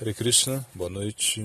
[0.00, 1.40] Hare Krishna, boa noite.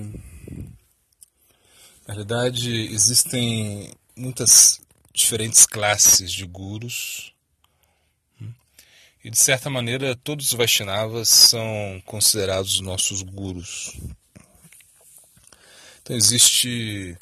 [2.06, 4.80] Na realidade, existem muitas
[5.12, 7.34] diferentes classes de gurus.
[9.24, 13.98] E de certa maneira, todos os Vaishnavas são considerados nossos gurus.
[16.00, 17.18] Então existe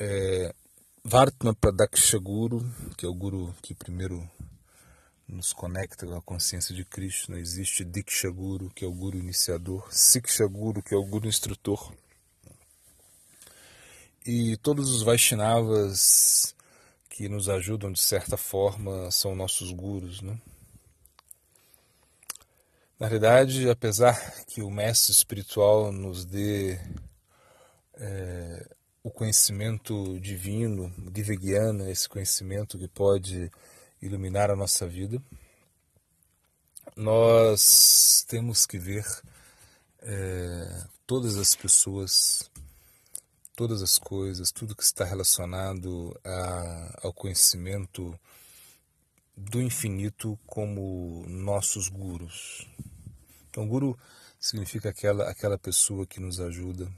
[0.00, 0.52] é,
[1.04, 4.28] Vartma Pradaksha Guru, que é o guru que primeiro
[5.30, 7.38] nos conecta com a consciência de Krishna.
[7.38, 11.92] Existe Diksha Guru, que é o guru iniciador, Siksha Guru, que é o guru instrutor.
[14.26, 16.54] E todos os Vaishnavas
[17.08, 20.38] que nos ajudam de certa forma são nossos gurus, né?
[22.98, 26.78] Na realidade, apesar que o mestre espiritual nos dê
[27.94, 28.68] é,
[29.02, 33.50] o conhecimento divino, Divyagyan, esse conhecimento que pode
[34.00, 35.22] iluminar a nossa vida,
[36.96, 39.04] nós temos que ver
[40.02, 42.50] é, todas as pessoas,
[43.54, 48.18] todas as coisas, tudo que está relacionado a, ao conhecimento
[49.36, 52.66] do infinito como nossos gurus.
[53.48, 53.98] Então, guru
[54.38, 56.90] significa aquela, aquela pessoa que nos ajuda,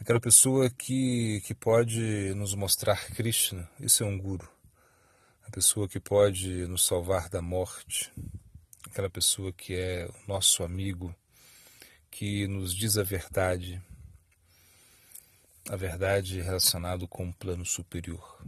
[0.00, 3.68] aquela pessoa que, que pode nos mostrar Krishna.
[3.80, 4.57] Isso é um guru
[5.48, 8.12] a pessoa que pode nos salvar da morte,
[8.86, 11.14] aquela pessoa que é o nosso amigo,
[12.10, 13.80] que nos diz a verdade,
[15.70, 18.44] a verdade relacionada com um plano superior.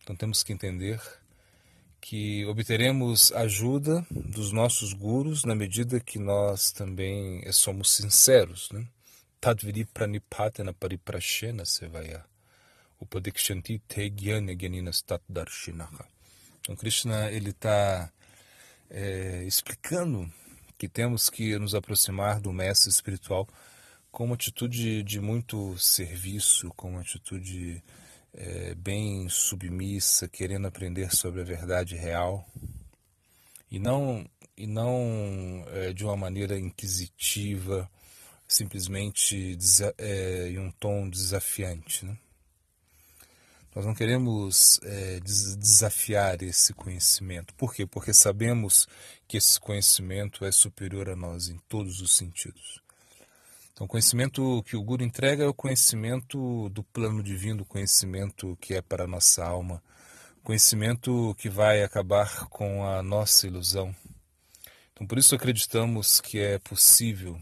[0.00, 1.02] Então temos que entender
[2.00, 8.70] que obteremos ajuda dos nossos gurus na medida que nós também somos sinceros.
[8.70, 8.86] Né?
[9.40, 12.24] Tadviri pranipatena pariprashena sevaya.
[13.00, 16.06] Upadikshanti te gyana gyanina stat darshinaha.
[16.60, 18.10] Então Krishna ele está
[18.90, 20.30] é, explicando
[20.76, 23.48] que temos que nos aproximar do mestre espiritual
[24.10, 27.82] com uma atitude de muito serviço, com uma atitude
[28.34, 32.46] é, bem submissa, querendo aprender sobre a verdade real
[33.70, 37.88] e não e não é, de uma maneira inquisitiva,
[38.46, 39.56] simplesmente
[39.96, 42.04] é, em um tom desafiante.
[42.04, 42.18] Né?
[43.74, 47.54] Nós não queremos é, desafiar esse conhecimento.
[47.54, 47.86] Por quê?
[47.86, 48.88] Porque sabemos
[49.26, 52.80] que esse conhecimento é superior a nós em todos os sentidos.
[53.72, 58.58] Então, o conhecimento que o Guru entrega é o conhecimento do plano divino, o conhecimento
[58.60, 59.80] que é para a nossa alma,
[60.42, 63.94] conhecimento que vai acabar com a nossa ilusão.
[64.92, 67.40] Então, por isso acreditamos que é possível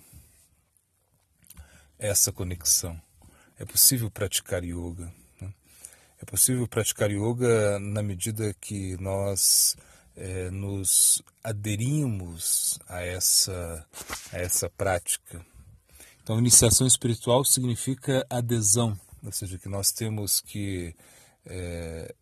[1.98, 3.00] essa conexão.
[3.58, 5.10] É possível praticar yoga.
[6.20, 9.76] É possível praticar yoga na medida que nós
[10.16, 13.86] é, nos aderimos a essa,
[14.32, 15.44] a essa prática.
[16.22, 20.94] Então, iniciação espiritual significa adesão, ou seja, que nós temos que
[21.44, 22.14] é,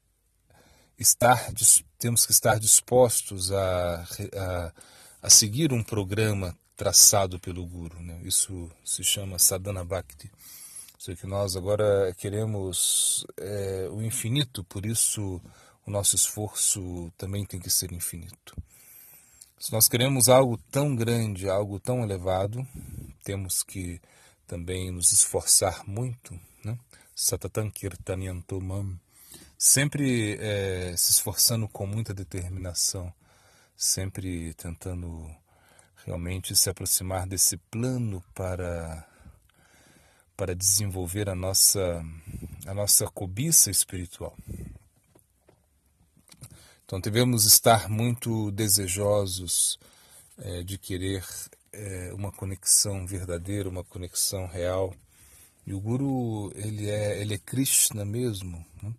[0.99, 1.53] estar,
[1.99, 4.05] temos que estar dispostos a,
[4.37, 4.72] a,
[5.22, 8.00] a seguir um programa traçado pelo Guru.
[8.00, 8.21] Né?
[8.25, 10.31] Isso se chama sadhana bhakti.
[11.05, 15.39] Sei que nós agora queremos é, o infinito, por isso
[15.87, 18.57] o nosso esforço também tem que ser infinito.
[19.59, 22.67] Se nós queremos algo tão grande, algo tão elevado,
[23.23, 24.01] temos que
[24.47, 26.79] também nos esforçar muito, né?
[27.15, 28.99] Satatan Kirtanyantomam,
[29.59, 33.13] sempre é, se esforçando com muita determinação,
[33.77, 35.31] sempre tentando
[36.07, 39.07] realmente se aproximar desse plano para
[40.37, 42.05] para desenvolver a nossa,
[42.67, 44.37] a nossa cobiça espiritual.
[46.84, 49.78] Então devemos estar muito desejosos
[50.39, 51.25] é, de querer
[51.73, 54.94] é, uma conexão verdadeira, uma conexão real.
[55.67, 58.65] E o Guru, ele é, ele é Krishna mesmo.
[58.83, 58.93] Né?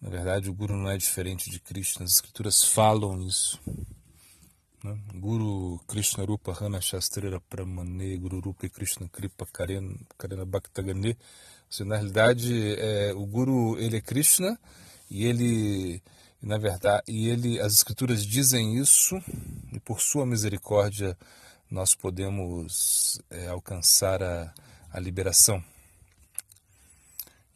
[0.00, 2.04] Na verdade, o Guru não é diferente de Krishna.
[2.04, 3.60] As escrituras falam isso.
[4.84, 4.98] Né?
[5.14, 11.16] Guru Krishna Rupa Hana Shastrira Pramane Guru Rupa Krishna Kripa Karena, Karena Bhaktagane.
[11.80, 14.60] Na realidade, é, o Guru ele é Krishna
[15.10, 16.02] e ele,
[16.40, 19.16] na verdade, e ele, as escrituras dizem isso
[19.72, 21.16] e por sua misericórdia
[21.70, 24.52] nós podemos é, alcançar a,
[24.92, 25.64] a liberação.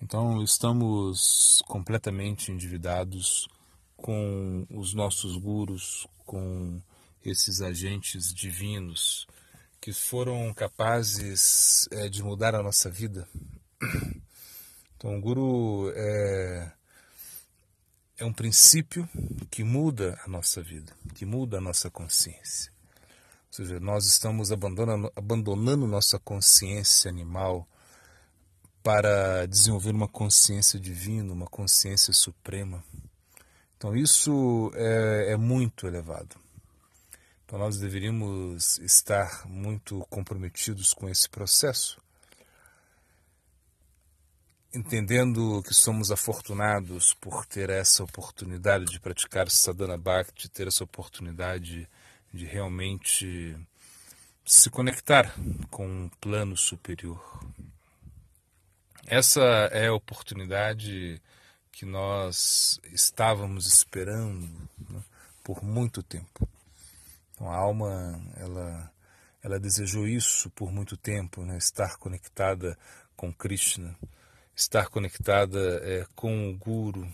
[0.00, 3.46] Então estamos completamente endividados
[3.96, 6.80] com os nossos gurus, com
[7.24, 9.26] esses agentes divinos
[9.80, 13.28] que foram capazes é, de mudar a nossa vida.
[14.96, 16.72] Então, o Guru é,
[18.18, 19.08] é um princípio
[19.48, 22.72] que muda a nossa vida, que muda a nossa consciência.
[23.46, 27.66] Ou seja, nós estamos abandonando, abandonando nossa consciência animal
[28.82, 32.82] para desenvolver uma consciência divina, uma consciência suprema.
[33.76, 36.36] Então, isso é, é muito elevado.
[37.48, 41.98] Então, nós deveríamos estar muito comprometidos com esse processo,
[44.70, 51.88] entendendo que somos afortunados por ter essa oportunidade de praticar sadhana bhakti, ter essa oportunidade
[52.34, 53.56] de realmente
[54.44, 55.34] se conectar
[55.70, 57.42] com um plano superior.
[59.06, 59.40] Essa
[59.72, 61.18] é a oportunidade
[61.72, 64.46] que nós estávamos esperando
[64.90, 65.02] né,
[65.42, 66.46] por muito tempo.
[67.48, 68.92] Então, a alma, ela,
[69.42, 72.76] ela desejou isso por muito tempo, né, estar conectada
[73.16, 73.96] com Krishna,
[74.54, 77.08] estar conectada é, com o Guru.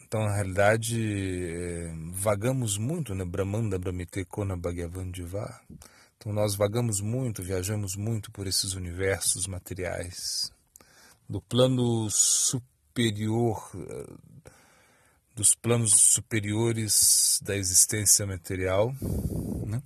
[0.00, 3.26] Então, na realidade, é, vagamos muito, né?
[3.26, 5.60] Brahmanda Brahmite Kona Bhagavan Diva.
[6.16, 10.50] Então nós vagamos muito, viajamos muito por esses universos materiais,
[11.28, 14.14] do plano superior, eh,
[15.38, 18.92] dos planos superiores da existência material,
[19.64, 19.80] né?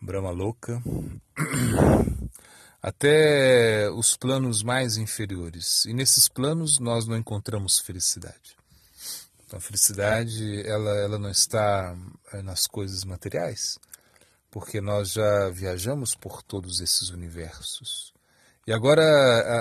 [0.00, 0.82] Brahma Louca,
[2.82, 5.84] até os planos mais inferiores.
[5.84, 8.56] E nesses planos nós não encontramos felicidade.
[9.46, 11.96] Então a felicidade ela, ela não está
[12.32, 13.78] eh, nas coisas materiais
[14.50, 18.13] porque nós já viajamos por todos esses universos.
[18.66, 19.02] E agora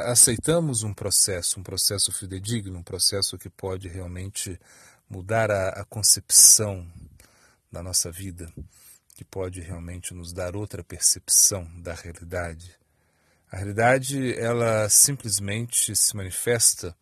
[0.09, 4.57] aceitamos um processo, um processo fidedigno, um processo que pode realmente
[5.09, 6.89] mudar a, a concepção
[7.69, 8.50] da nossa vida,
[9.15, 12.77] que pode realmente nos dar outra percepção da realidade.
[13.51, 16.95] A realidade, ela simplesmente se manifesta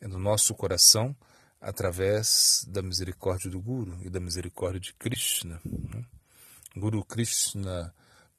[0.00, 1.16] no nosso coração
[1.60, 5.60] através da misericórdia do Guru e da misericórdia de Krishna.
[5.64, 6.04] Né?
[6.76, 7.92] Guru Krishna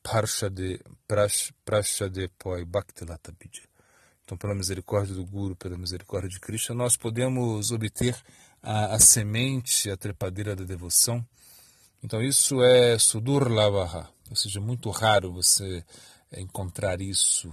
[0.06, 3.64] Parshade, Prash, Prashade Poi Bhaktilata Bidya.
[4.24, 8.16] Então, pela misericórdia do Guru, pela misericórdia de Krishna, nós podemos obter
[8.62, 11.26] a, a semente, a trepadeira da devoção.
[12.04, 15.84] Então, isso é Sudur Lavaha, ou seja, muito raro você
[16.38, 17.52] encontrar isso,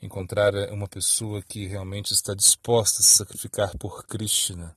[0.00, 4.76] encontrar uma pessoa que realmente está disposta a se sacrificar por Krishna.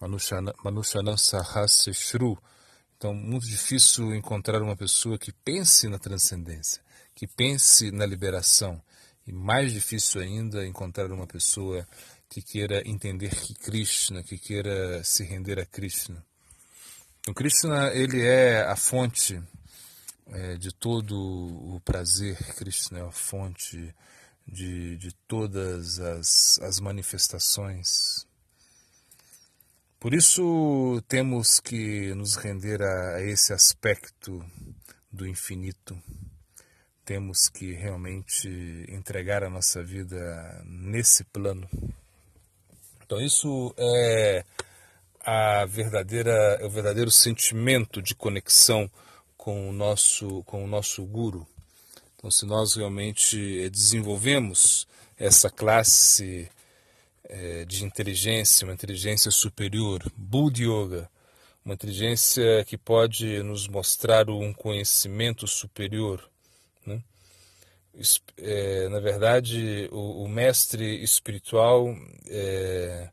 [0.00, 2.38] Manushanam Sahasya Shru,
[2.96, 6.80] então, muito difícil encontrar uma pessoa que pense na transcendência,
[7.14, 8.80] que pense na liberação.
[9.26, 11.86] E mais difícil ainda encontrar uma pessoa
[12.28, 16.24] que queira entender que Krishna, que queira se render a Krishna.
[17.20, 19.42] Então, Krishna, ele é a fonte
[20.28, 23.94] é, de todo o prazer, Krishna é a fonte
[24.46, 28.26] de, de todas as, as manifestações
[30.06, 34.40] por isso temos que nos render a, esse aspecto
[35.10, 36.00] do infinito.
[37.04, 38.48] Temos que realmente
[38.88, 40.16] entregar a nossa vida
[40.64, 41.68] nesse plano.
[43.04, 44.44] Então isso é
[45.22, 48.88] a verdadeira, é o verdadeiro sentimento de conexão
[49.36, 51.44] com o nosso, com o nosso guru.
[52.14, 54.86] Então, se nós realmente desenvolvemos
[55.18, 56.48] essa classe
[57.28, 61.10] é, de inteligência, uma inteligência superior, Buddha Yoga,
[61.64, 66.22] uma inteligência que pode nos mostrar um conhecimento superior.
[66.86, 67.02] Né?
[68.38, 71.94] É, na verdade, o, o mestre espiritual
[72.28, 73.10] é,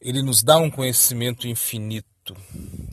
[0.00, 2.36] ele nos dá um conhecimento infinito,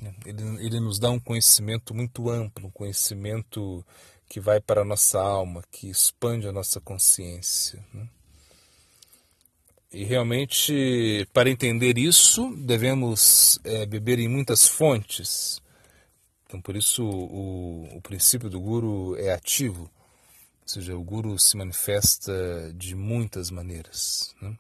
[0.01, 0.13] né?
[0.25, 3.85] ele, ele nos dá um conhecimento muito amplo, um conhecimento
[4.27, 7.83] que vai para a nossa alma, que expande a nossa consciência.
[7.93, 8.09] Né?
[9.95, 15.61] E realmente, para entender isso, devemos é, beber em muitas fontes.
[16.45, 19.83] Então, por isso, o, o princípio do Guru é ativo.
[19.83, 24.35] Ou seja, o Guru se manifesta de muitas maneiras.
[24.41, 24.57] Né?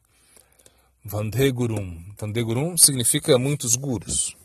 [1.03, 2.01] Vandegurum.
[2.17, 4.37] Vandegurum significa muitos gurus.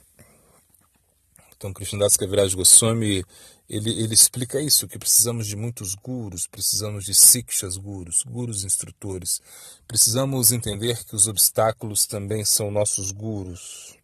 [1.57, 3.25] Então, Krishnadas Kaviraj Goswami
[3.71, 9.41] ele, ele explica isso, que precisamos de muitos gurus, precisamos de sikshas gurus, gurus instrutores.
[9.87, 13.97] Precisamos entender que os obstáculos também são nossos gurus.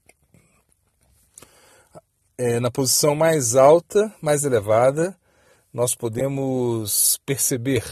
[2.39, 5.19] É, na posição mais alta, mais elevada,
[5.75, 7.83] nós podemos perceber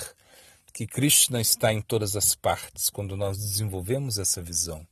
[0.73, 4.87] que Krishna está em todas as partes quando nós desenvolvemos essa visão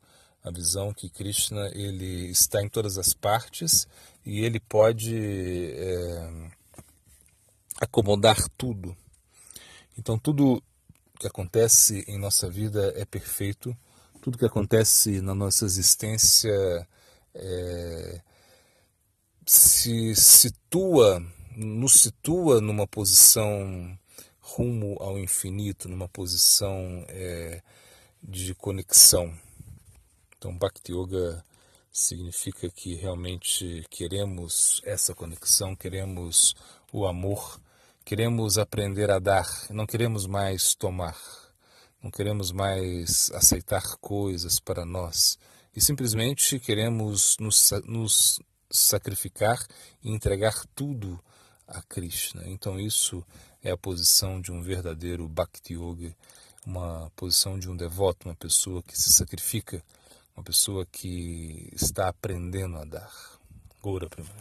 [0.44, 3.86] a visão que Krishna ele está em todas as partes
[4.26, 6.30] e ele pode é,
[7.82, 8.96] acomodar tudo.
[9.98, 10.62] Então, tudo
[11.18, 13.76] que acontece em nossa vida é perfeito,
[14.20, 16.88] tudo que acontece na nossa existência
[17.34, 18.20] é,
[19.44, 21.20] se situa,
[21.56, 23.98] nos situa numa posição
[24.40, 27.62] rumo ao infinito, numa posição é,
[28.22, 29.36] de conexão.
[30.38, 31.44] Então, Bhakti Yoga
[31.90, 36.54] significa que realmente queremos essa conexão, queremos
[36.92, 37.60] o amor,
[38.04, 41.16] queremos aprender a dar, não queremos mais tomar,
[42.02, 45.38] não queremos mais aceitar coisas para nós
[45.74, 48.40] e simplesmente queremos nos, nos
[48.70, 49.58] sacrificar
[50.02, 51.18] e entregar tudo
[51.66, 52.42] a Krishna.
[52.46, 53.24] Então, isso
[53.62, 56.14] é a posição de um verdadeiro Bhakti Yoga,
[56.66, 59.82] uma posição de um devoto, uma pessoa que se sacrifica
[60.36, 63.12] uma pessoa que está aprendendo a dar.
[63.82, 64.36] Goura primeiro.